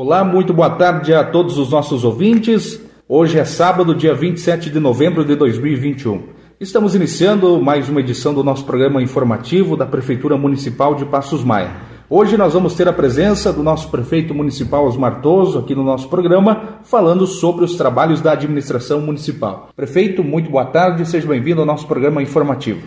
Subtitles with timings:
[0.00, 2.80] Olá, muito boa tarde a todos os nossos ouvintes.
[3.08, 6.22] Hoje é sábado, dia 27 de novembro de 2021.
[6.60, 11.72] Estamos iniciando mais uma edição do nosso programa informativo da Prefeitura Municipal de Passos Maia.
[12.08, 16.08] Hoje nós vamos ter a presença do nosso prefeito municipal Osmar Toso aqui no nosso
[16.08, 19.70] programa, falando sobre os trabalhos da administração municipal.
[19.74, 22.86] Prefeito, muito boa tarde, seja bem-vindo ao nosso programa informativo.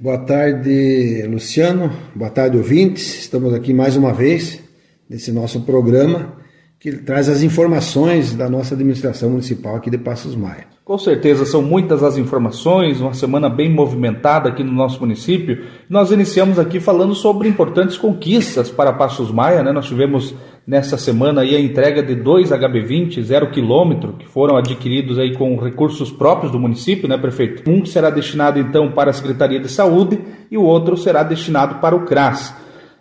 [0.00, 1.90] Boa tarde, Luciano.
[2.14, 3.18] Boa tarde, ouvintes.
[3.18, 4.62] Estamos aqui mais uma vez
[5.10, 6.40] nesse nosso programa
[6.82, 10.66] que traz as informações da nossa administração municipal aqui de Passos Maia.
[10.84, 15.64] Com certeza, são muitas as informações, uma semana bem movimentada aqui no nosso município.
[15.88, 19.70] Nós iniciamos aqui falando sobre importantes conquistas para Passos Maia, né?
[19.70, 20.34] Nós tivemos
[20.66, 25.56] nessa semana aí a entrega de dois HB20 zero quilômetro que foram adquiridos aí com
[25.56, 27.70] recursos próprios do município, né, prefeito?
[27.70, 31.94] Um será destinado então para a Secretaria de Saúde e o outro será destinado para
[31.94, 32.52] o CRAS.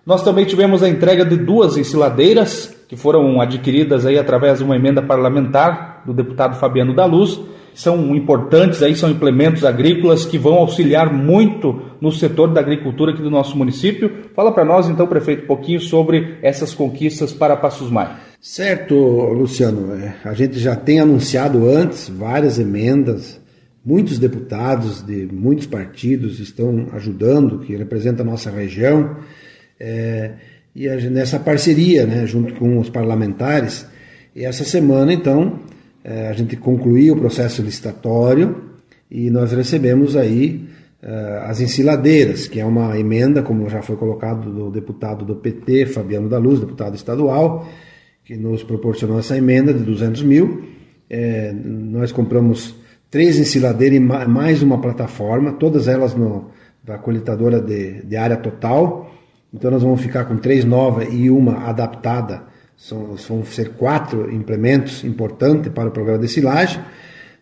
[0.05, 4.75] Nós também tivemos a entrega de duas ensiladeiras que foram adquiridas aí através de uma
[4.75, 7.39] emenda parlamentar do deputado Fabiano da Luz.
[7.73, 13.21] São importantes aí, são implementos agrícolas que vão auxiliar muito no setor da agricultura aqui
[13.21, 14.11] do nosso município.
[14.35, 18.17] Fala para nós, então, prefeito, um pouquinho sobre essas conquistas para Passos Maia.
[18.41, 19.95] Certo, Luciano.
[19.95, 23.39] É, a gente já tem anunciado antes várias emendas,
[23.85, 29.15] muitos deputados de muitos partidos estão ajudando, que representam a nossa região.
[29.79, 30.33] É,
[30.75, 33.85] e a, nessa parceria, né, junto com os parlamentares.
[34.35, 35.59] E essa semana, então,
[36.03, 38.71] é, a gente concluiu o processo licitatório
[39.09, 40.67] e nós recebemos aí
[41.01, 45.87] é, as ensiladeiras, que é uma emenda, como já foi colocado do deputado do PT,
[45.87, 47.67] Fabiano da Luz, deputado estadual,
[48.23, 50.63] que nos proporcionou essa emenda de 200 mil.
[51.09, 52.75] É, nós compramos
[53.09, 59.11] três ensiladeiras e mais uma plataforma, todas elas no, da coletadora de, de área total.
[59.53, 62.43] Então nós vamos ficar com três novas e uma adaptada.
[62.77, 66.81] São, vão ser quatro implementos importantes para o programa de silagem.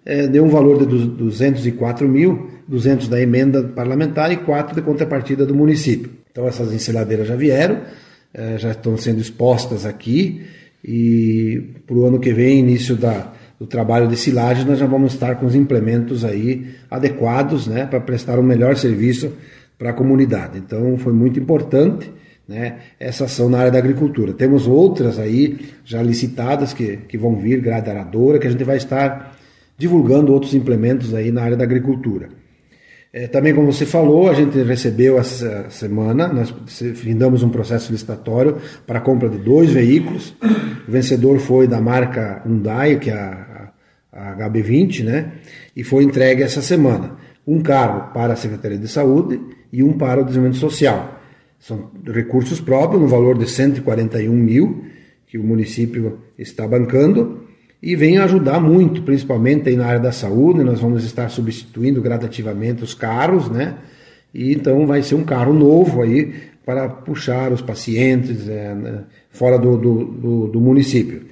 [0.06, 5.46] É, deu um valor de 204 mil, 200 da emenda parlamentar e 4 de contrapartida
[5.46, 6.12] do município.
[6.32, 7.82] Então essas ensiladeiras já vieram,
[8.34, 10.46] é, já estão sendo expostas aqui
[10.84, 15.14] e para o ano que vem, início da, do trabalho de silagem, nós já vamos
[15.14, 19.34] estar com os implementos aí adequados né, para prestar um melhor serviço
[19.80, 20.60] para a comunidade.
[20.60, 22.12] Então foi muito importante
[22.46, 24.34] né, essa ação na área da agricultura.
[24.34, 28.76] Temos outras aí já licitadas que, que vão vir, grade aradora, que a gente vai
[28.76, 29.38] estar
[29.78, 32.30] divulgando outros implementos aí na área da agricultura.
[33.12, 36.54] É, também, como você falou, a gente recebeu essa semana, nós
[36.96, 40.36] findamos um processo licitatório para a compra de dois veículos.
[40.88, 43.72] O vencedor foi da marca Hyundai, que é a,
[44.12, 45.32] a HB20, né?
[45.76, 47.16] E foi entregue essa semana.
[47.48, 49.40] Um carro para a Secretaria de Saúde
[49.72, 51.20] e um para o desenvolvimento social.
[51.60, 54.86] São recursos próprios no valor de 141 mil
[55.28, 57.44] que o município está bancando
[57.82, 60.64] e vem ajudar muito, principalmente aí na área da saúde.
[60.64, 63.76] Nós vamos estar substituindo gradativamente os carros, né?
[64.34, 66.34] E então vai ser um carro novo aí
[66.66, 71.24] para puxar os pacientes é, né, fora do, do, do, do município.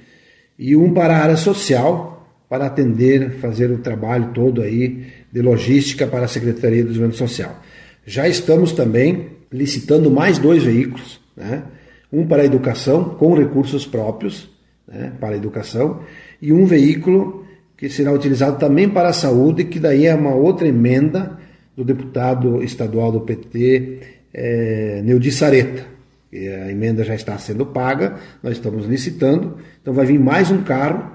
[0.58, 6.08] E um para a área social, para atender, fazer o trabalho todo aí de logística
[6.08, 7.62] para a Secretaria do Desenvolvimento Social.
[8.10, 11.64] Já estamos também licitando mais dois veículos, né?
[12.12, 14.50] um para a educação com recursos próprios
[14.88, 15.12] né?
[15.20, 16.00] para a educação
[16.42, 17.46] e um veículo
[17.76, 21.38] que será utilizado também para a saúde, que daí é uma outra emenda
[21.76, 24.00] do deputado estadual do PT,
[24.34, 25.86] é, Neudi Sareta.
[26.34, 31.12] A emenda já está sendo paga, nós estamos licitando, então vai vir mais um carro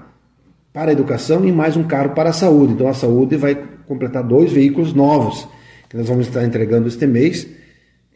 [0.71, 2.73] para a educação e mais um carro para a saúde.
[2.73, 5.47] Então a saúde vai completar dois veículos novos
[5.93, 7.47] que nós vamos estar entregando este mês,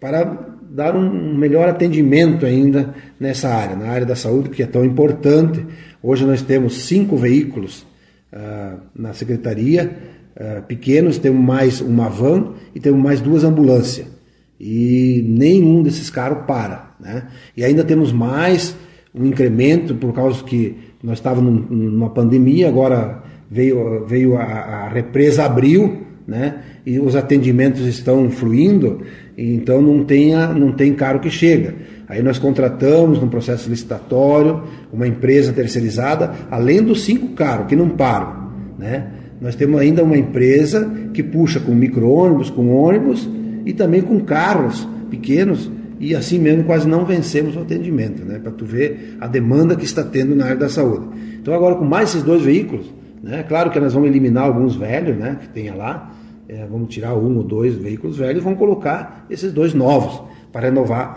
[0.01, 0.23] para
[0.67, 5.63] dar um melhor atendimento ainda nessa área, na área da saúde, que é tão importante.
[6.01, 7.85] Hoje nós temos cinco veículos
[8.33, 9.95] uh, na secretaria,
[10.35, 14.07] uh, pequenos, temos mais uma van e temos mais duas ambulâncias.
[14.59, 16.95] E nenhum desses carros para.
[16.99, 17.27] Né?
[17.55, 18.75] E ainda temos mais
[19.13, 23.21] um incremento, por causa que nós estávamos numa pandemia, agora
[23.51, 26.55] veio, veio a, a represa abril, né?
[26.85, 29.01] E os atendimentos estão fluindo,
[29.37, 31.75] então não tem, não tem caro que chega.
[32.07, 37.89] Aí nós contratamos no processo licitatório uma empresa terceirizada, além dos cinco carros que não
[37.89, 39.07] param, né?
[39.39, 43.29] Nós temos ainda uma empresa que puxa com micro-ônibus, com ônibus
[43.65, 45.69] e também com carros pequenos
[45.99, 48.39] e assim mesmo quase não vencemos o atendimento, né?
[48.39, 51.07] Para tu ver a demanda que está tendo na área da saúde.
[51.39, 52.85] Então agora com mais esses dois veículos,
[53.21, 53.43] né?
[53.43, 55.37] Claro que nós vamos eliminar alguns velhos, né?
[55.41, 56.11] Que tenha lá,
[56.47, 60.21] é, vamos tirar um ou dois veículos velhos e vamos colocar esses dois novos
[60.51, 61.13] para renovar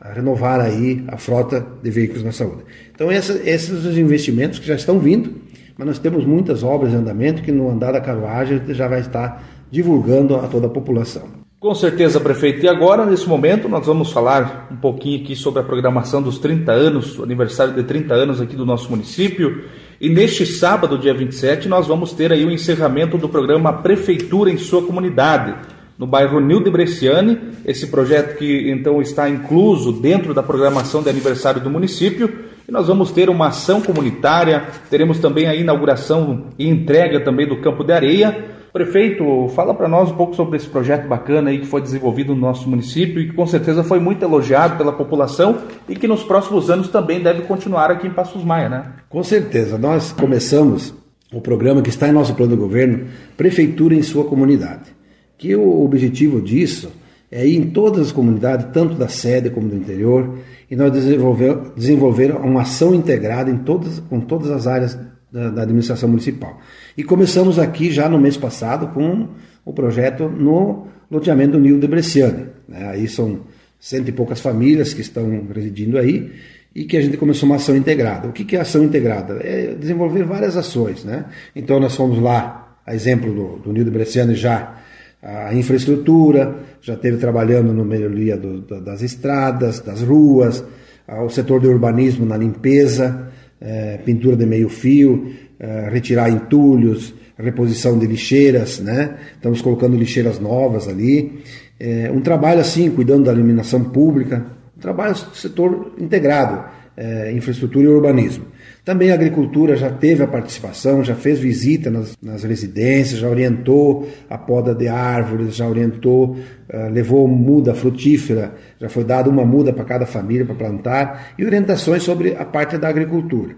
[0.00, 2.64] a, renovar aí a frota de veículos na saúde.
[2.94, 5.34] Então essa, esses são os investimentos que já estão vindo,
[5.76, 9.42] mas nós temos muitas obras em andamento que no andar da carruagem já vai estar
[9.70, 11.43] divulgando a toda a população.
[11.64, 12.62] Com certeza, prefeito.
[12.62, 16.70] E agora, nesse momento, nós vamos falar um pouquinho aqui sobre a programação dos 30
[16.70, 19.64] anos, aniversário de 30 anos aqui do nosso município.
[19.98, 24.58] E neste sábado, dia 27, nós vamos ter aí o encerramento do programa Prefeitura em
[24.58, 25.54] Sua Comunidade,
[25.98, 27.38] no bairro Nilde Bresciani.
[27.64, 32.30] Esse projeto que então está incluso dentro da programação de aniversário do município.
[32.68, 37.56] E nós vamos ter uma ação comunitária, teremos também a inauguração e entrega também do
[37.62, 41.66] campo de areia Prefeito, fala para nós um pouco sobre esse projeto bacana aí que
[41.66, 45.94] foi desenvolvido no nosso município e que com certeza foi muito elogiado pela população e
[45.94, 48.92] que nos próximos anos também deve continuar aqui em Passos Maia, né?
[49.08, 49.78] Com certeza.
[49.78, 50.92] Nós começamos
[51.32, 53.06] o programa que está em nosso plano de governo,
[53.36, 54.90] Prefeitura em sua comunidade.
[55.38, 56.90] Que o objetivo disso
[57.30, 60.36] é ir em todas as comunidades, tanto da sede como do interior,
[60.68, 64.98] e nós desenvolver, desenvolver uma ação integrada em todas, com todas as áreas
[65.34, 66.60] da, da, administração municipal.
[66.96, 69.30] E começamos aqui já no mês passado com
[69.64, 72.46] o projeto no loteamento do Nilo de Bresciane.
[72.68, 72.88] Né?
[72.90, 73.40] Aí são
[73.80, 76.30] cento e poucas famílias que estão residindo aí
[76.72, 78.28] e que a gente começou uma ação integrada.
[78.28, 79.40] O que, é ação integrada?
[79.42, 81.02] É desenvolver várias ações.
[81.02, 81.24] Né?
[81.54, 84.82] Então nós fomos lá, a exemplo do, do Nilo de Bresciane já
[85.20, 90.62] a infraestrutura, já teve trabalhando no melhoria do, das estradas, das ruas,
[91.08, 93.32] o setor do urbanismo na limpeza,
[93.64, 99.16] é, pintura de meio fio, é, retirar entulhos, reposição de lixeiras, né?
[99.34, 101.42] Estamos colocando lixeiras novas ali.
[101.80, 104.44] É, um trabalho assim, cuidando da iluminação pública,
[104.76, 106.64] um trabalho do setor integrado,
[106.96, 108.44] é, infraestrutura e urbanismo.
[108.84, 114.06] Também a agricultura já teve a participação, já fez visita nas, nas residências, já orientou
[114.28, 119.72] a poda de árvores, já orientou, uh, levou muda frutífera, já foi dada uma muda
[119.72, 123.56] para cada família para plantar, e orientações sobre a parte da agricultura.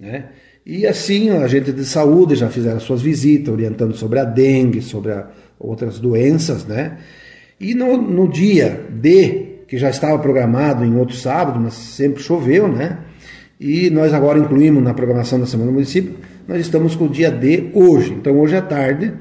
[0.00, 0.30] Né?
[0.64, 5.12] E assim, a gente de saúde já fizeram suas visitas, orientando sobre a dengue, sobre
[5.12, 5.28] a,
[5.58, 6.98] outras doenças, né?
[7.60, 12.68] E no, no dia D, que já estava programado em outro sábado, mas sempre choveu,
[12.68, 12.98] né?
[13.62, 16.16] E nós agora incluímos na programação da Semana do Município,
[16.48, 18.12] nós estamos com o dia D hoje.
[18.12, 19.12] Então, hoje à tarde,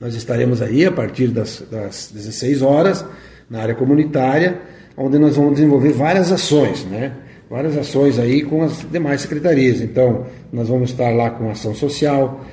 [0.00, 3.04] nós estaremos aí a partir das, das 16 horas,
[3.50, 4.60] na área comunitária,
[4.96, 7.12] onde nós vamos desenvolver várias ações, né?
[7.50, 9.80] Várias ações aí com as demais secretarias.
[9.80, 12.46] Então, nós vamos estar lá com ação social,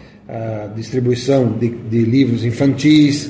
[0.75, 3.29] distribuição de, de livros infantis,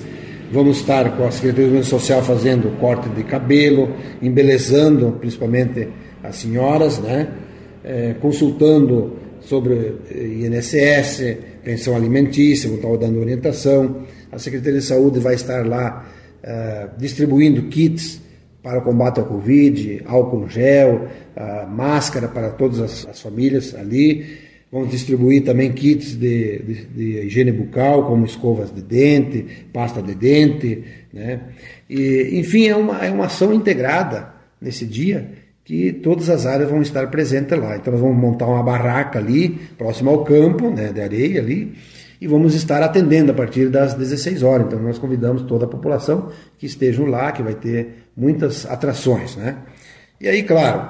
[0.53, 3.91] vamos estar com a Secretaria do Social fazendo corte de cabelo,
[4.21, 5.89] embelezando principalmente
[6.23, 7.27] as senhoras, né?
[7.87, 14.03] É, consultando sobre eh, INSS, pensão alimentícia, vou estar dando orientação.
[14.29, 16.05] A Secretaria de Saúde vai estar lá
[16.43, 18.21] é, distribuindo kits
[18.61, 21.07] para o combate ao Covid, álcool gel,
[21.69, 24.25] máscara para todas as, as, famílias ali.
[24.69, 30.13] Vamos distribuir também kits de, de, de, higiene bucal, como escovas de dente, pasta de
[30.13, 30.83] dente.
[31.13, 31.39] Né?
[31.89, 36.81] E, enfim, é uma, é uma ação integrada nesse dia que todas as áreas vão
[36.81, 37.75] estar presentes lá.
[37.75, 41.75] Então nós vamos montar uma barraca ali, próximo ao campo, né, de areia ali,
[42.21, 44.67] e vamos estar atendendo a partir das 16 horas.
[44.67, 49.57] Então nós convidamos toda a população que estejam lá, que vai ter muitas atrações, né?
[50.21, 50.87] E aí, claro,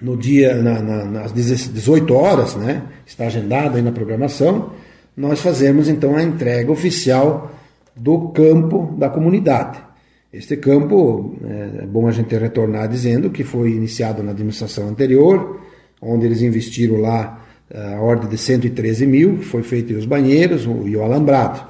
[0.00, 4.72] no dia, na, na, nas 18 horas, né, está agendado aí na programação,
[5.16, 7.50] nós fazemos então a entrega oficial
[7.96, 9.87] do campo da comunidade.
[10.32, 15.60] Este campo, é, é bom a gente retornar dizendo que foi iniciado na administração anterior,
[16.02, 20.96] onde eles investiram lá é, a ordem de 113 mil, foi feito os banheiros e
[20.96, 21.66] o alambrado.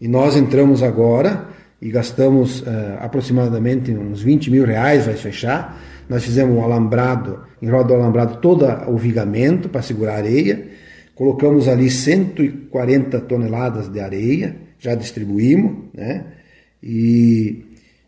[0.00, 1.48] E nós entramos agora
[1.80, 2.66] e gastamos uh,
[3.00, 5.80] aproximadamente uns 20 mil reais, vai fechar.
[6.08, 10.68] Nós fizemos um alambrado, em roda do alambrado, todo o vigamento para segurar areia.
[11.14, 16.24] Colocamos ali 140 toneladas de areia, já distribuímos, né?
[16.82, 17.65] E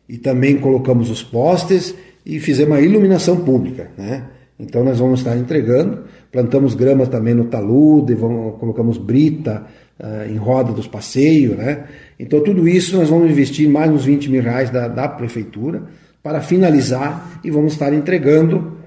[0.09, 4.25] e também colocamos os postes e fizemos a iluminação pública, né?
[4.59, 9.65] Então nós vamos estar entregando, plantamos grama também no talude, vamos, colocamos brita
[10.01, 11.85] uh, em roda dos passeios, né?
[12.19, 15.85] Então tudo isso nós vamos investir mais uns 20 mil reais da, da prefeitura
[16.23, 18.79] para finalizar e vamos estar entregando,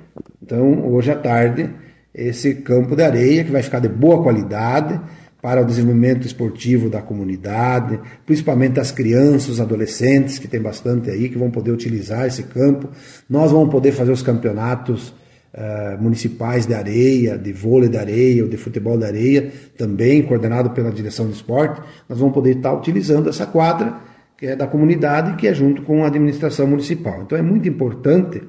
[0.41, 1.69] então hoje à tarde,
[2.13, 4.99] esse campo de areia que vai ficar de boa qualidade,
[5.41, 11.29] para o desenvolvimento esportivo da comunidade, principalmente as crianças, os adolescentes, que tem bastante aí,
[11.29, 12.89] que vão poder utilizar esse campo.
[13.29, 15.09] Nós vamos poder fazer os campeonatos
[15.53, 20.69] uh, municipais de areia, de vôlei de areia, ou de futebol de areia, também coordenado
[20.71, 21.81] pela direção de esporte.
[22.07, 23.95] Nós vamos poder estar utilizando essa quadra,
[24.37, 27.23] que é da comunidade, que é junto com a administração municipal.
[27.23, 28.41] Então é muito importante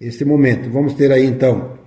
[0.00, 0.70] este momento.
[0.70, 1.78] Vamos ter aí então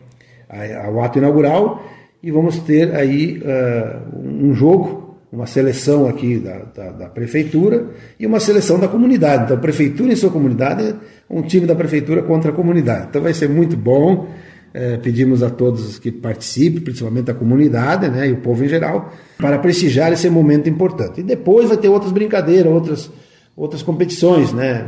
[0.94, 1.82] o ato inaugural
[2.24, 7.86] e vamos ter aí uh, um jogo, uma seleção aqui da, da, da, prefeitura
[8.20, 9.44] e uma seleção da comunidade.
[9.46, 10.96] Então, a prefeitura e sua comunidade,
[11.30, 13.08] um time da prefeitura contra a comunidade.
[13.10, 14.28] Então, vai ser muito bom.
[14.74, 19.14] É, pedimos a todos que participem, principalmente a comunidade né, e o povo em geral,
[19.38, 21.20] para prestigiar esse momento importante.
[21.20, 23.12] E depois vai ter outras brincadeiras, outras,
[23.54, 24.54] outras competições.
[24.54, 24.88] Né?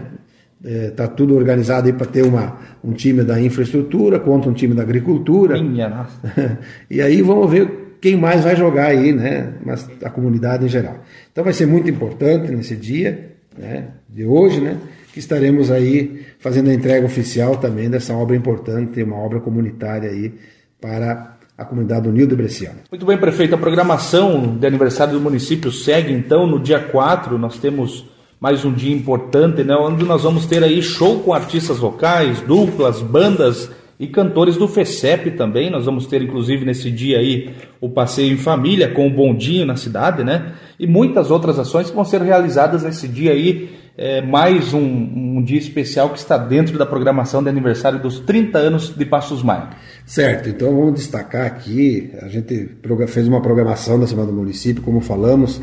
[0.63, 4.73] Está é, tudo organizado aí para ter uma, um time da infraestrutura contra um time
[4.73, 5.61] da agricultura.
[5.61, 6.59] Minha nossa.
[6.89, 9.53] e aí vamos ver quem mais vai jogar aí, né?
[9.65, 10.97] Mas a comunidade em geral.
[11.31, 14.77] Então vai ser muito importante nesse dia né, de hoje, né?
[15.13, 20.33] que estaremos aí fazendo a entrega oficial também dessa obra importante, uma obra comunitária aí
[20.81, 22.79] para a comunidade do de Bresciano.
[22.91, 23.55] Muito bem, prefeito.
[23.55, 27.37] A programação de aniversário do município segue então no dia 4.
[27.37, 28.05] Nós temos
[28.37, 33.01] mais um dia importante, né, onde nós vamos ter aí show com artistas locais, duplas,
[33.01, 35.69] bandas e cantores do FECEP também.
[35.69, 39.75] Nós vamos ter, inclusive, nesse dia aí, o passeio em família com o bondinho na
[39.75, 40.53] cidade, né?
[40.79, 43.69] E muitas outras ações que vão ser realizadas nesse dia aí.
[43.95, 48.57] É, mais um, um dia especial que está dentro da programação de aniversário dos 30
[48.57, 49.69] anos de Passos Maia.
[50.03, 52.71] Certo, então vamos destacar aqui, a gente
[53.07, 55.61] fez uma programação da Semana do Município, como falamos,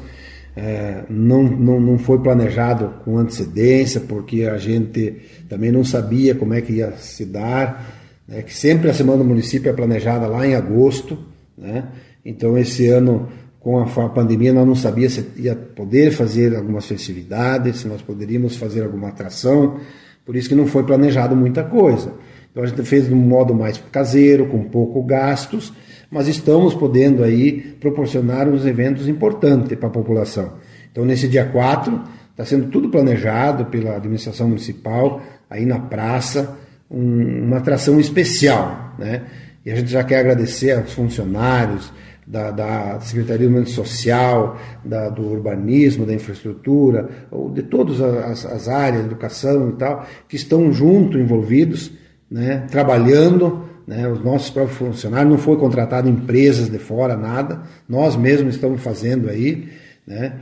[0.56, 5.16] é, não, não, não foi planejado com antecedência, porque a gente
[5.49, 8.00] também não sabia como é que ia se dar,
[8.30, 11.18] né, que sempre a Semana do Município é planejada lá em agosto,
[11.58, 11.88] né?
[12.25, 17.80] então esse ano com a pandemia nós não sabíamos se ia poder fazer algumas festividades,
[17.80, 19.78] se nós poderíamos fazer alguma atração,
[20.25, 22.12] por isso que não foi planejado muita coisa.
[22.50, 25.72] Então a gente fez de um modo mais caseiro, com pouco gastos,
[26.10, 30.54] mas estamos podendo aí proporcionar uns eventos importantes para a população.
[30.90, 36.58] Então nesse dia 4 está sendo tudo planejado pela administração municipal, aí na praça,
[36.90, 39.23] um, uma atração especial, né?
[39.64, 41.92] E a gente já quer agradecer aos funcionários,
[42.30, 47.09] da, da Secretaria do Meio Social, da, do Urbanismo, da Infraestrutura,
[47.52, 51.90] de todas as, as áreas, educação e tal, que estão junto envolvidos,
[52.30, 58.14] né, trabalhando, né, os nossos próprios funcionários, não foi contratado empresas de fora, nada, nós
[58.14, 59.68] mesmos estamos fazendo aí,
[60.06, 60.35] né,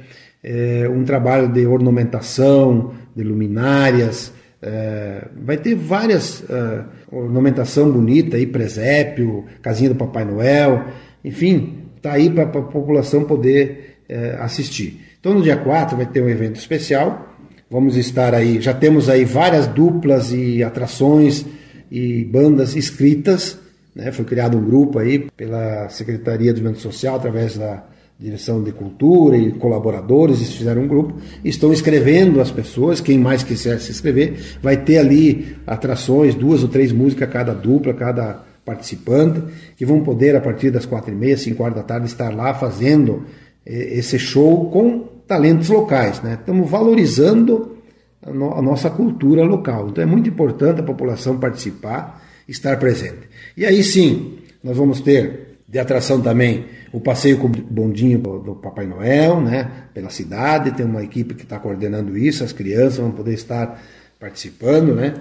[0.45, 8.47] é, um trabalho de ornamentação, de luminárias, é, vai ter várias é, ornamentação bonita aí,
[8.47, 10.85] presépio, casinha do Papai Noel,
[11.25, 15.01] enfim, está aí para a população poder é, assistir.
[15.21, 17.37] Então no dia 4 vai ter um evento especial.
[17.71, 21.45] Vamos estar aí, já temos aí várias duplas e atrações
[21.91, 23.59] e bandas inscritas.
[23.95, 24.11] Né?
[24.11, 27.85] Foi criado um grupo aí pela Secretaria do Desenvolvimento Social, através da
[28.19, 33.45] Direção de Cultura e colaboradores, eles fizeram um grupo, estão escrevendo as pessoas, quem mais
[33.45, 39.41] quiser se inscrever, vai ter ali atrações, duas ou três músicas cada dupla, cada participante,
[39.77, 42.53] que vão poder, a partir das quatro e meia, cinco horas da tarde, estar lá
[42.55, 43.25] fazendo
[43.65, 46.21] eh, esse show com talentos locais.
[46.21, 46.37] Né?
[46.41, 47.77] Estamos valorizando
[48.21, 49.89] a, no, a nossa cultura local.
[49.91, 53.29] Então é muito importante a população participar, estar presente.
[53.57, 58.55] E aí sim, nós vamos ter de atração também o passeio com o bondinho do
[58.55, 63.11] Papai Noel, né, pela cidade, tem uma equipe que está coordenando isso, as crianças vão
[63.11, 63.81] poder estar
[64.19, 65.15] participando, né.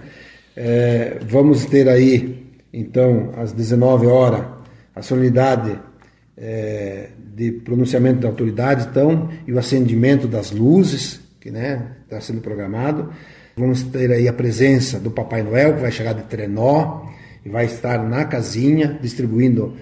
[0.55, 4.45] É, vamos ter aí então, às 19 horas,
[4.95, 5.77] a solenidade
[6.37, 12.41] é, de pronunciamento da autoridade, então, e o acendimento das luzes, que né, está sendo
[12.41, 13.11] programado.
[13.55, 17.05] Vamos ter aí a presença do Papai Noel, que vai chegar de trenó
[17.43, 19.75] e vai estar na casinha distribuindo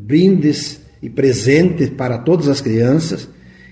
[0.00, 3.28] brindes e presentes para todas as crianças.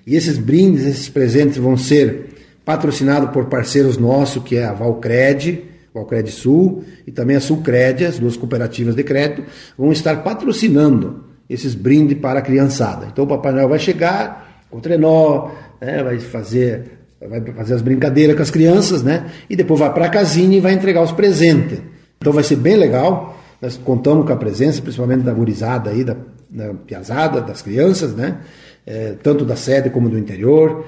[0.06, 2.28] E esses brindes, esses presentes vão ser
[2.64, 8.04] patrocinados por parceiros nossos, que é a Valcred, o Alcred Sul e também a Sulcred,
[8.04, 9.44] as duas cooperativas de crédito,
[9.76, 13.08] vão estar patrocinando esses brindes para a criançada.
[13.10, 17.82] Então o Papai Noel vai chegar com o trenó, né, vai fazer vai fazer as
[17.82, 19.26] brincadeiras com as crianças, né?
[19.50, 21.80] E depois vai para a casinha e vai entregar os presentes.
[22.16, 23.37] Então vai ser bem legal.
[23.60, 26.16] Nós contamos com a presença, principalmente da gurizada aí, da,
[26.48, 28.38] da piazada, das crianças, né?
[28.86, 30.86] É, tanto da sede como do interior.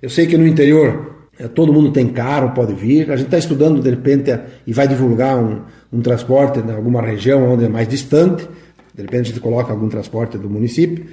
[0.00, 3.10] Eu sei que no interior é, todo mundo tem carro, pode vir.
[3.10, 4.32] A gente está estudando, de repente,
[4.66, 5.62] e vai divulgar um,
[5.92, 8.48] um transporte em alguma região onde é mais distante.
[8.94, 11.06] De repente, a gente coloca algum transporte do município,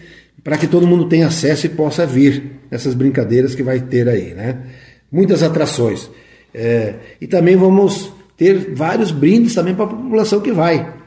[0.44, 4.34] para que todo mundo tenha acesso e possa vir nessas brincadeiras que vai ter aí.
[4.34, 4.58] Né?
[5.12, 6.10] Muitas atrações.
[6.54, 10.99] É, e também vamos ter vários brindes também para a população que vai.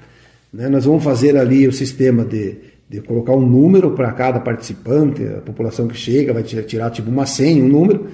[0.52, 0.68] Né?
[0.68, 2.56] Nós vamos fazer ali o sistema de,
[2.88, 7.26] de colocar um número para cada participante, a população que chega vai tirar tipo uma
[7.26, 8.08] senha, um número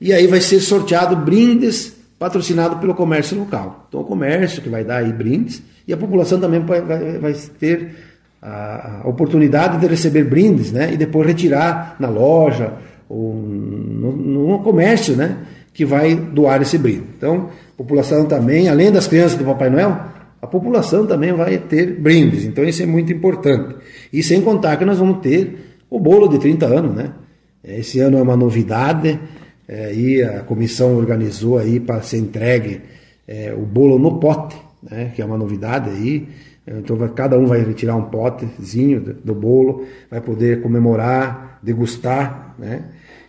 [0.00, 3.86] e aí vai ser sorteado brindes patrocinado pelo comércio local.
[3.88, 7.32] Então, o comércio que vai dar aí brindes e a população também vai, vai, vai
[7.58, 7.94] ter
[8.40, 10.92] a, a, oportunidade de receber brindes, né?
[10.92, 12.72] E depois retirar na loja
[13.08, 15.38] ou no, no comércio, né?
[15.72, 17.04] Que vai doar esse brinde.
[17.16, 20.00] Então, a população também, além das crianças do Papai Noel,
[20.44, 22.44] a população também vai ter brindes.
[22.44, 23.76] Então, isso é muito importante.
[24.12, 27.12] E sem contar que nós vamos ter o bolo de 30 anos, né?
[27.62, 29.18] Esse ano é uma novidade.
[29.66, 32.82] É, e a comissão organizou aí para ser entregue
[33.26, 36.28] é, o bolo no pote, né, que é uma novidade aí.
[36.66, 42.54] Então vai, cada um vai retirar um potezinho do, do bolo, vai poder comemorar, degustar,
[42.58, 42.84] né?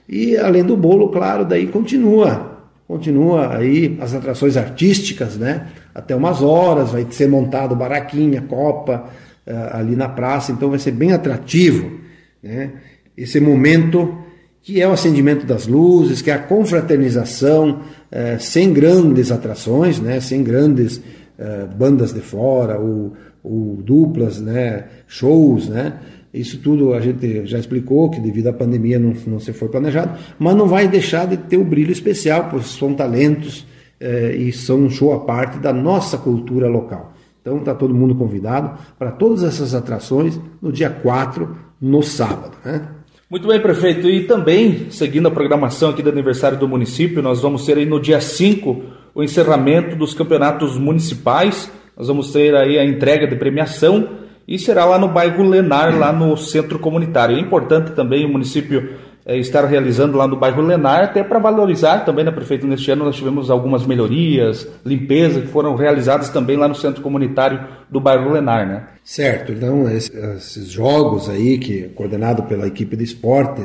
[0.07, 5.67] E além do bolo, claro, daí continua, continua aí as atrações artísticas, né?
[5.95, 9.05] Até umas horas vai ser montado baraquinha, copa
[9.47, 11.99] uh, ali na praça, então vai ser bem atrativo,
[12.43, 12.73] né?
[13.17, 14.25] Esse momento
[14.61, 20.19] que é o acendimento das luzes, que é a confraternização, eh, sem grandes atrações, né,
[20.19, 20.99] sem grandes
[21.37, 25.93] eh, bandas de fora, ou, ou, duplas, né, shows, né,
[26.33, 30.17] isso tudo a gente já explicou que devido à pandemia não, não se foi planejado,
[30.39, 33.67] mas não vai deixar de ter o brilho especial, pois são talentos
[33.99, 37.13] eh, e são um show à parte da nossa cultura local.
[37.41, 42.53] Então está todo mundo convidado para todas essas atrações no dia 4, no sábado.
[42.65, 42.87] Né?
[43.29, 44.09] Muito bem, prefeito.
[44.09, 47.99] E também, seguindo a programação aqui do aniversário do município, nós vamos ter aí no
[47.99, 48.81] dia 5
[49.13, 51.71] o encerramento dos campeonatos municipais.
[51.97, 54.09] Nós vamos ter aí a entrega de premiação
[54.47, 57.35] e será lá no bairro Lenar, lá no centro comunitário.
[57.35, 58.91] É importante também o município
[59.25, 62.67] estar realizando lá no bairro Lenar, até para valorizar também, né, prefeito?
[62.67, 67.60] Neste ano nós tivemos algumas melhorias, limpeza que foram realizadas também lá no centro comunitário
[67.89, 68.88] do bairro Lenar, né?
[69.03, 73.63] Certo, então esses jogos aí, que coordenado pela equipe de esporte,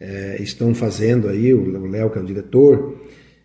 [0.00, 2.94] é, estão fazendo aí, o Léo, que é o diretor,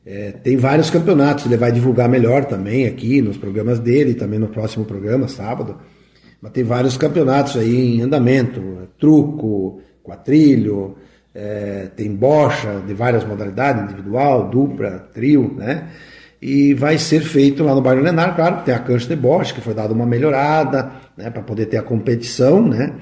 [0.06, 4.48] é, tem vários campeonatos, ele vai divulgar melhor também aqui nos programas dele, também no
[4.48, 5.78] próximo programa, sábado.
[6.42, 10.96] Mas tem vários campeonatos aí em andamento, truco, quatrilho,
[11.40, 15.88] é, tem bocha de várias modalidades, individual, dupla, trio, né?
[16.42, 19.62] E vai ser feito lá no bairro Lenar, claro, tem a cancha de bocha, que
[19.62, 22.96] foi dada uma melhorada, né, para poder ter a competição, né?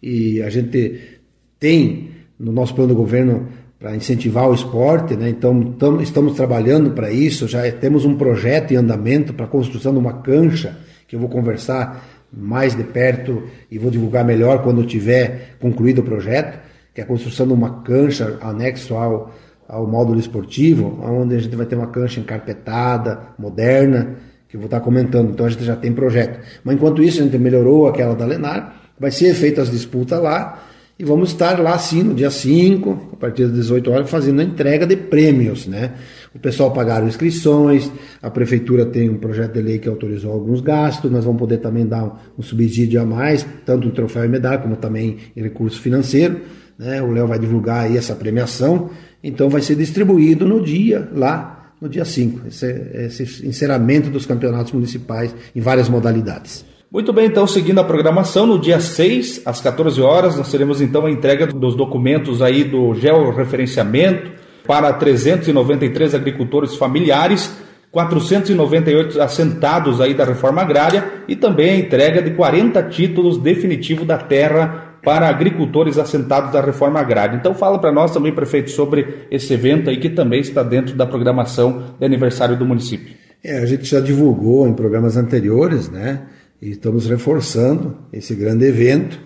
[0.00, 1.20] E a gente
[1.58, 5.28] tem no nosso plano do governo para incentivar o esporte, né?
[5.28, 9.92] Então tam, estamos trabalhando para isso, já temos um projeto em andamento para a construção
[9.92, 14.84] de uma cancha, que eu vou conversar mais de perto e vou divulgar melhor quando
[14.84, 19.34] tiver concluído o projeto que é a construção de uma cancha anexo ao,
[19.68, 24.16] ao módulo esportivo, onde a gente vai ter uma cancha encarpetada, moderna,
[24.48, 25.30] que eu vou estar comentando.
[25.30, 26.40] Então a gente já tem projeto.
[26.62, 30.62] Mas enquanto isso, a gente melhorou aquela da Lenar, vai ser feita as disputas lá,
[30.98, 34.44] e vamos estar lá sim no dia 5, a partir das 18 horas, fazendo a
[34.44, 35.94] entrega de prêmios, né?
[36.34, 41.10] O pessoal pagaram inscrições, a prefeitura tem um projeto de lei que autorizou alguns gastos,
[41.10, 44.76] nós vamos poder também dar um, subsídio a mais, tanto em troféu e medalha, como
[44.76, 46.40] também em recurso financeiro
[46.82, 47.00] né?
[47.00, 48.90] O Léo vai divulgar aí essa premiação,
[49.22, 54.72] então vai ser distribuído no dia lá, no dia 5, esse, esse encerramento dos campeonatos
[54.72, 56.64] municipais em várias modalidades.
[56.90, 61.06] Muito bem, então, seguindo a programação, no dia 6, às 14 horas, nós teremos então
[61.06, 64.30] a entrega dos documentos aí do georreferenciamento
[64.66, 67.50] para 393 agricultores familiares,
[67.90, 74.18] 498 assentados aí da reforma agrária e também a entrega de 40 títulos definitivos da
[74.18, 77.36] terra para agricultores assentados da reforma agrária.
[77.36, 81.04] Então fala para nós também, prefeito, sobre esse evento aí que também está dentro da
[81.04, 83.14] programação de aniversário do município.
[83.42, 86.22] É, a gente já divulgou em programas anteriores, né?
[86.60, 89.18] E estamos reforçando esse grande evento,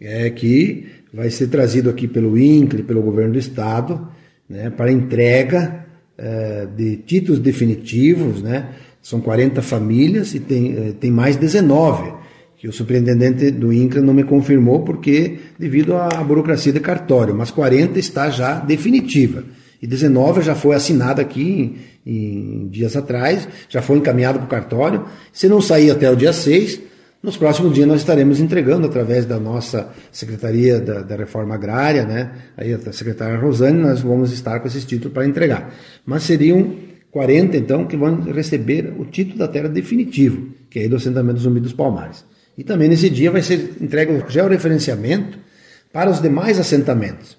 [0.00, 4.06] é que vai ser trazido aqui pelo INCLE, pelo governo do estado,
[4.48, 5.86] né, para entrega
[6.16, 8.68] é, de títulos definitivos, né?
[9.02, 12.12] São 40 famílias e tem, é, tem mais 19
[12.58, 17.50] que o superintendente do INCRA não me confirmou porque devido à burocracia de cartório, mas
[17.50, 19.44] 40 está já definitiva.
[19.80, 24.48] E 19 já foi assinada aqui em, em dias atrás, já foi encaminhado para o
[24.48, 25.04] cartório.
[25.32, 26.80] Se não sair até o dia 6,
[27.22, 32.32] nos próximos dias nós estaremos entregando através da nossa Secretaria da, da Reforma Agrária, né?
[32.56, 35.74] Aí a secretária Rosane, nós vamos estar com esses títulos para entregar.
[36.06, 36.74] Mas seriam
[37.10, 41.72] 40 então que vão receber o título da terra definitivo, que é do assentamento dos
[41.72, 42.24] Palmares.
[42.56, 45.38] E também nesse dia vai ser entregue o georreferenciamento
[45.92, 47.36] para os demais assentamentos.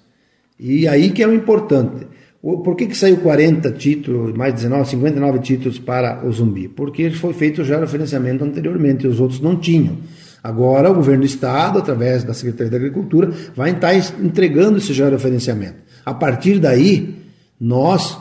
[0.58, 2.06] E aí que é o importante.
[2.40, 6.68] Por que, que saiu 40 títulos, mais 19, 59 títulos para o zumbi?
[6.68, 9.98] Porque foi feito o georreferenciamento anteriormente e os outros não tinham.
[10.42, 15.78] Agora o governo do estado, através da Secretaria da Agricultura, vai estar entregando esse georreferenciamento.
[16.06, 17.16] A partir daí,
[17.60, 18.16] nós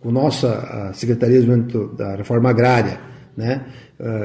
[0.00, 1.40] com nossa Secretaria
[1.96, 2.98] da Reforma Agrária,
[3.36, 3.62] né,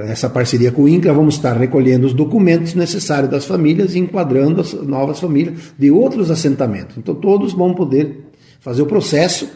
[0.08, 4.62] essa parceria com o INCRA, vamos estar recolhendo os documentos necessários das famílias e enquadrando
[4.62, 6.98] as novas famílias de outros assentamentos.
[6.98, 8.26] Então todos vão poder
[8.62, 9.50] fazer o processo,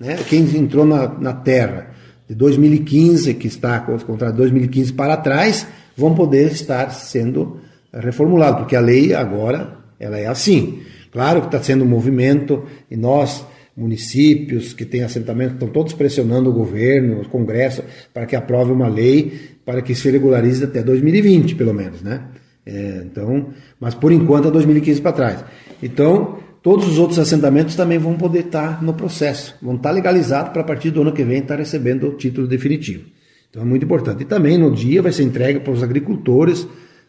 [0.00, 1.90] né, quem entrou na, na terra
[2.28, 7.58] de 2015, que está de 2015 para trás, vão poder estar sendo
[7.92, 10.80] reformulados, porque a lei agora ela é assim.
[11.12, 13.44] Claro que está sendo um movimento e nós
[13.76, 18.88] municípios que têm assentamento estão todos pressionando o governo, o Congresso, para que aprove uma
[18.88, 22.22] lei para que se regularize até 2020, pelo menos, né?
[22.64, 23.48] É, então,
[23.80, 25.44] mas por enquanto é 2015 para trás.
[25.82, 30.62] Então, todos os outros assentamentos também vão poder estar no processo, vão estar legalizados para
[30.62, 33.04] a partir do ano que vem estar recebendo o título definitivo.
[33.50, 34.22] Então é muito importante.
[34.22, 36.66] E também no dia vai ser entregue para os agricultores,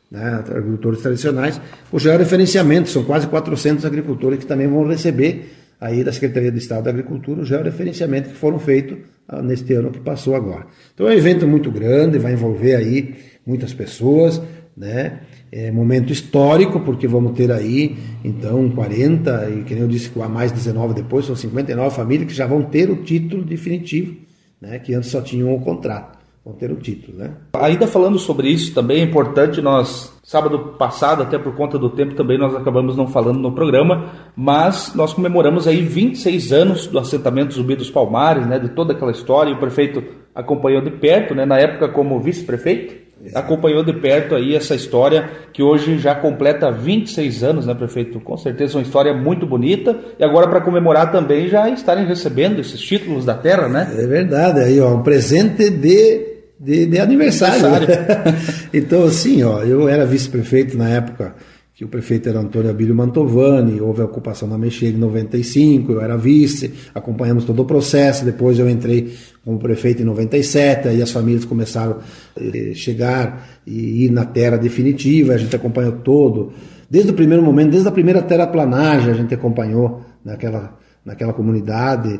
[0.09, 6.11] né, agricultores tradicionais, o georreferenciamento, são quase 400 agricultores que também vão receber aí da
[6.11, 10.35] Secretaria de Estado da Agricultura, o georreferenciamento que foram feitos ah, neste ano que passou
[10.35, 10.65] agora.
[10.93, 14.41] Então é um evento muito grande, vai envolver aí muitas pessoas,
[14.75, 15.19] né?
[15.51, 20.27] É momento histórico, porque vamos ter aí, então, 40, e que nem eu disse, a
[20.27, 24.15] mais 19 depois, são 59 famílias que já vão ter o título definitivo,
[24.61, 24.77] né?
[24.79, 26.16] Que antes só tinham o contrato
[26.47, 27.31] vão ter o título, né?
[27.53, 32.13] Ainda falando sobre isso, também é importante nós sábado passado, até por conta do tempo
[32.13, 37.53] também nós acabamos não falando no programa, mas nós comemoramos aí 26 anos do assentamento
[37.53, 40.03] Zumbi dos Palmares, né, de toda aquela história, e o prefeito
[40.35, 45.63] acompanhou de perto, né, na época como vice-prefeito, acompanhou de perto aí essa história que
[45.63, 48.19] hoje já completa 26 anos, né, prefeito?
[48.19, 49.97] Com certeza uma história muito bonita.
[50.19, 53.91] E agora para comemorar também já estarem recebendo esses títulos da terra, né?
[53.97, 57.65] É verdade, aí ó, um presente de de, de aniversário.
[57.65, 58.33] aniversário.
[58.73, 61.35] então, assim, ó, eu era vice-prefeito na época
[61.77, 66.01] que o prefeito era Antônio Abílio Mantovani, houve a ocupação da Mexer em 95, eu
[66.01, 69.13] era vice, acompanhamos todo o processo, depois eu entrei
[69.45, 71.99] como prefeito em 97, aí as famílias começaram
[72.35, 76.51] a eh, chegar e ir na terra definitiva, a gente acompanhou todo,
[76.89, 82.19] desde o primeiro momento, desde a primeira terraplanagem a gente acompanhou naquela, naquela comunidade,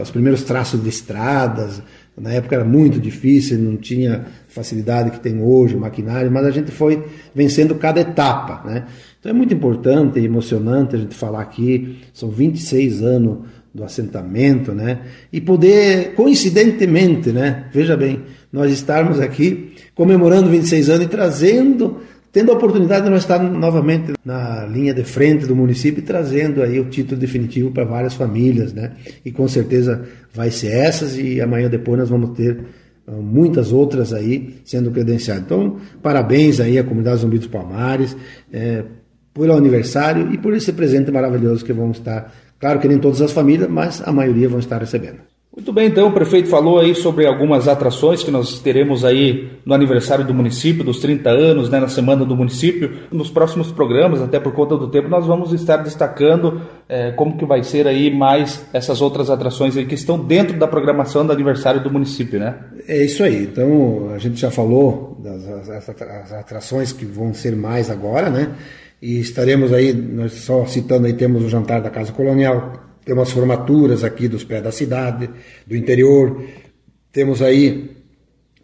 [0.00, 1.82] os primeiros traços de estradas,
[2.16, 6.70] na época era muito difícil, não tinha facilidade que tem hoje, maquinário, mas a gente
[6.70, 8.84] foi vencendo cada etapa, né?
[9.18, 13.38] Então é muito importante e emocionante a gente falar aqui, são 26 anos
[13.74, 15.00] do assentamento, né?
[15.32, 17.64] E poder, coincidentemente, né?
[17.72, 18.22] Veja bem,
[18.52, 21.98] nós estarmos aqui comemorando 26 anos e trazendo
[22.34, 26.80] tendo a oportunidade de nós estar novamente na linha de frente do município trazendo aí
[26.80, 28.94] o título definitivo para várias famílias, né?
[29.24, 32.58] E com certeza vai ser essas e amanhã depois nós vamos ter
[33.06, 35.44] uh, muitas outras aí sendo credenciadas.
[35.44, 38.16] Então, parabéns aí à comunidade Zumbi dos Palmares
[38.52, 38.82] é,
[39.32, 43.30] pelo aniversário e por esse presente maravilhoso que vamos estar, claro que nem todas as
[43.30, 45.33] famílias, mas a maioria vão estar recebendo.
[45.56, 49.72] Muito bem, então o prefeito falou aí sobre algumas atrações que nós teremos aí no
[49.72, 52.90] aniversário do município, dos 30 anos, né, na semana do município.
[53.12, 57.46] Nos próximos programas, até por conta do tempo, nós vamos estar destacando é, como que
[57.46, 61.80] vai ser aí mais essas outras atrações aí que estão dentro da programação do aniversário
[61.80, 62.56] do município, né?
[62.88, 63.44] É isso aí.
[63.44, 68.48] Então a gente já falou das as atrações que vão ser mais agora, né?
[69.00, 73.30] E estaremos aí, nós só citando aí, temos o jantar da Casa Colonial, tem umas
[73.30, 75.28] formaturas aqui dos pés da cidade,
[75.66, 76.42] do interior.
[77.12, 77.94] Temos aí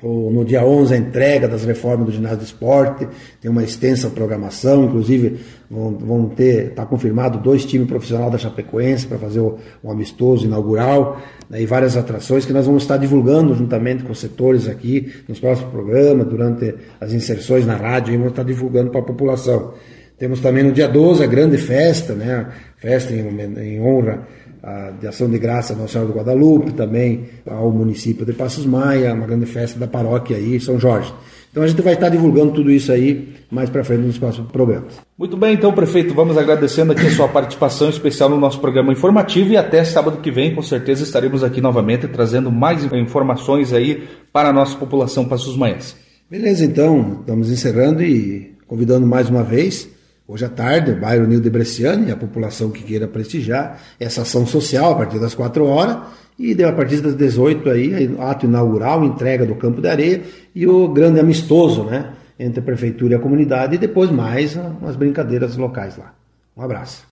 [0.02, 3.06] no dia 11 a entrega das reformas do ginásio de esporte,
[3.40, 9.18] tem uma extensa programação, inclusive vão, ter, está confirmado dois times profissionais da Chapecoense para
[9.18, 14.02] fazer o, um amistoso inaugural, né, e várias atrações que nós vamos estar divulgando juntamente
[14.02, 18.44] com os setores aqui nos próximos programas, durante as inserções na rádio, e vamos estar
[18.44, 19.74] divulgando para a população.
[20.20, 22.46] Temos também no dia 12 a grande festa, né?
[22.76, 23.26] Festa em,
[23.58, 24.28] em honra
[24.62, 29.14] a, de ação de graça Nossa Senhora do Guadalupe, também ao município de Passos Maia,
[29.14, 31.10] uma grande festa da paróquia aí, São Jorge.
[31.50, 34.92] Então a gente vai estar divulgando tudo isso aí mais para frente nos próximos programas.
[35.18, 39.54] Muito bem, então, prefeito, vamos agradecendo aqui a sua participação especial no nosso programa informativo
[39.54, 44.50] e até sábado que vem, com certeza, estaremos aqui novamente trazendo mais informações aí para
[44.50, 45.96] a nossa população Passos Maias.
[46.30, 49.88] Beleza, então, estamos encerrando e convidando mais uma vez
[50.32, 54.92] Hoje à tarde, o bairro Nildo Bresciani, a população que queira prestigiar essa ação social
[54.92, 55.98] a partir das 4 horas,
[56.38, 60.22] e deu a partir das 18 aí, ato inaugural, entrega do campo de areia
[60.54, 64.94] e o grande amistoso, né, entre a prefeitura e a comunidade, e depois mais umas
[64.94, 66.14] brincadeiras locais lá.
[66.56, 67.08] Um abraço.